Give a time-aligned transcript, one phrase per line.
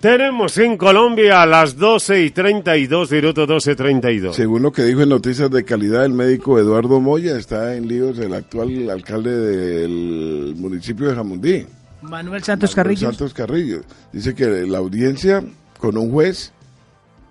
[0.00, 4.36] Tenemos en Colombia a las 12 y 32, minuto 12 32.
[4.36, 8.16] Según lo que dijo en Noticias de Calidad, el médico Eduardo Moya está en líos
[8.18, 11.66] el actual alcalde del municipio de Jamundí.
[12.02, 13.08] Manuel Santos Carrillo.
[13.08, 13.80] Santos Carrillo.
[14.12, 15.42] Dice que la audiencia
[15.78, 16.52] con un juez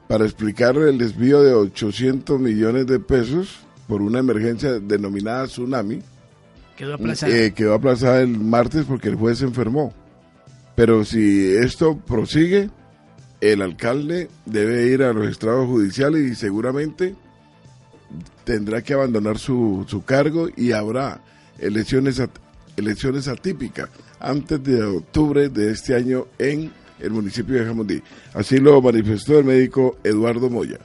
[0.09, 6.01] para explicar el desvío de 800 millones de pesos por una emergencia denominada tsunami.
[6.75, 7.33] Quedó aplazada.
[7.33, 9.93] Eh, quedó aplazada el martes porque el juez se enfermó.
[10.77, 12.69] Pero si esto prosigue,
[13.41, 17.15] el alcalde debe ir a los estrados judiciales y seguramente
[18.43, 21.19] tendrá que abandonar su, su cargo y habrá
[21.57, 22.21] elecciones,
[22.75, 23.89] elecciones atípicas
[24.19, 28.03] antes de octubre de este año en el municipio de Jamundí.
[28.35, 30.77] Así lo manifestó el médico Eduardo Moya.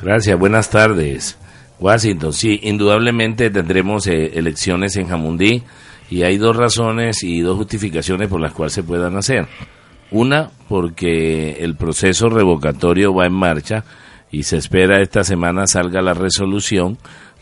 [0.00, 1.36] Gracias, buenas tardes.
[1.78, 5.62] Washington, sí, indudablemente tendremos eh, elecciones en Jamundí
[6.12, 9.48] y hay dos razones y dos justificaciones por las cuales se puedan hacer.
[10.10, 13.82] Una, porque el proceso revocatorio va en marcha
[14.30, 16.98] y se espera esta semana salga la resolución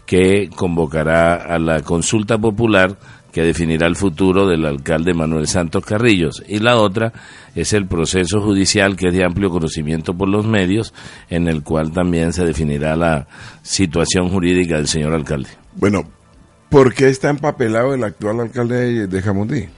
[0.07, 2.97] que convocará a la consulta popular
[3.33, 6.41] que definirá el futuro del alcalde Manuel Santos Carrillos.
[6.47, 7.13] Y la otra
[7.57, 10.95] es el proceso judicial que es de amplio conocimiento por los medios,
[11.29, 13.27] en el cual también se definirá la
[13.63, 15.49] situación jurídica del señor alcalde.
[15.75, 16.05] Bueno,
[16.71, 19.69] ¿por qué está empapelado el actual alcalde de Jamundí?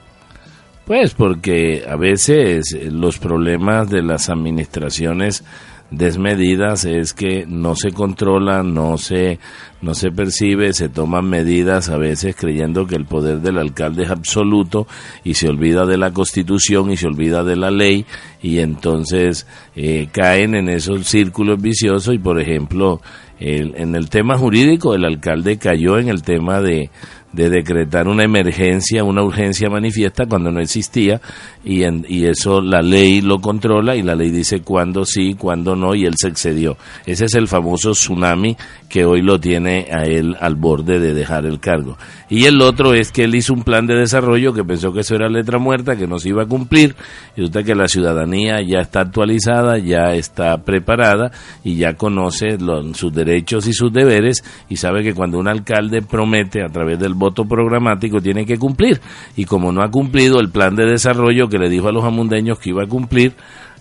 [0.84, 5.44] Pues porque a veces los problemas de las administraciones
[5.92, 9.38] desmedidas es que no se controla, no se,
[9.82, 14.10] no se percibe, se toman medidas a veces creyendo que el poder del alcalde es
[14.10, 14.86] absoluto
[15.22, 18.06] y se olvida de la constitución y se olvida de la ley
[18.42, 19.46] y entonces
[19.76, 23.00] eh, caen en esos círculos viciosos y por ejemplo
[23.42, 26.90] el, en el tema jurídico el alcalde cayó en el tema de
[27.32, 31.20] de decretar una emergencia, una urgencia manifiesta cuando no existía
[31.64, 35.74] y, en, y eso la ley lo controla y la ley dice cuándo sí, cuándo
[35.74, 36.76] no y él se excedió.
[37.06, 38.56] Ese es el famoso tsunami
[38.88, 41.96] que hoy lo tiene a él al borde de dejar el cargo.
[42.28, 45.14] Y el otro es que él hizo un plan de desarrollo que pensó que eso
[45.14, 46.94] era letra muerta, que no se iba a cumplir
[47.36, 51.30] y resulta que la ciudadanía ya está actualizada, ya está preparada
[51.64, 52.58] y ya conoce
[52.94, 57.14] sus derechos y sus deberes y sabe que cuando un alcalde promete a través del
[57.22, 59.00] voto programático tiene que cumplir.
[59.36, 62.58] Y como no ha cumplido el plan de desarrollo que le dijo a los amundeños
[62.58, 63.34] que iba a cumplir,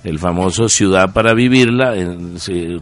[0.03, 1.93] el famoso ciudad para vivirla,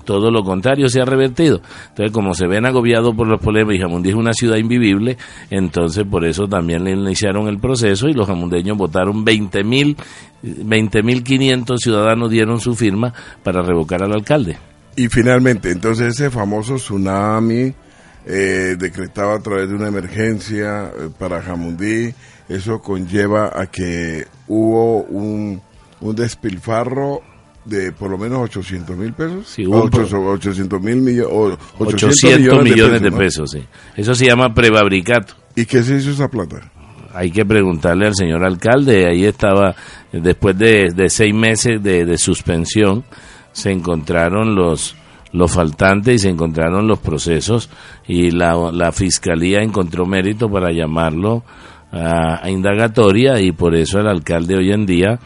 [0.05, 1.61] todo lo contrario se ha revertido.
[1.89, 5.17] Entonces, como se ven agobiados por los problemas y Jamundí es una ciudad invivible,
[5.49, 9.97] entonces por eso también le iniciaron el proceso y los jamundeños votaron 20 mil,
[10.41, 14.57] 20 mil 500 ciudadanos dieron su firma para revocar al alcalde.
[14.95, 17.73] Y finalmente, entonces ese famoso tsunami
[18.25, 22.13] eh, decretado a través de una emergencia eh, para Jamundí.
[22.47, 25.61] Eso conlleva a que hubo un,
[26.01, 27.21] un despilfarro
[27.65, 29.47] de por lo menos 800 mil pesos.
[29.47, 31.57] Sí, 800 mil millones.
[31.77, 33.63] 800, millones, de pesos, sí.
[33.95, 35.35] Eso se llama prefabricato.
[35.55, 36.71] ¿Y qué se hizo esa plata?
[37.13, 39.07] Hay que preguntarle al señor alcalde.
[39.07, 39.75] Ahí estaba,
[40.11, 43.03] después de, de seis meses de, de suspensión,
[43.51, 44.95] se encontraron los
[45.31, 47.69] los faltantes y se encontraron los procesos
[48.07, 51.43] y la, la fiscalía encontró mérito para llamarlo
[51.91, 55.19] a, indagatoria y por eso el alcalde hoy en día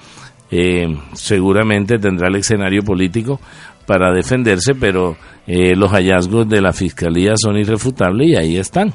[0.51, 3.39] eh, seguramente tendrá el escenario político
[3.85, 8.93] para defenderse, pero eh, los hallazgos de la fiscalía son irrefutables y ahí están.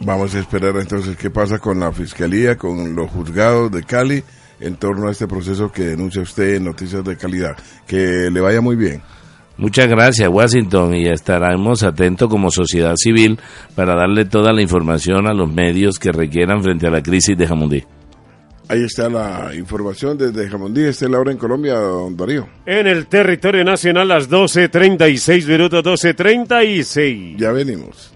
[0.00, 4.22] Vamos a esperar entonces qué pasa con la fiscalía, con los juzgados de Cali
[4.60, 7.56] en torno a este proceso que denuncia usted en Noticias de Calidad.
[7.86, 9.02] Que le vaya muy bien.
[9.58, 13.40] Muchas gracias, Washington, y estaremos atentos como sociedad civil
[13.74, 17.46] para darle toda la información a los medios que requieran frente a la crisis de
[17.46, 17.84] Jamundí.
[18.68, 20.84] Ahí está la información desde Jamundí.
[20.84, 22.46] Esta es la hora en Colombia, don Darío.
[22.66, 27.36] En el territorio nacional, las 12.36 minutos, 12.36.
[27.36, 28.12] Ya venimos.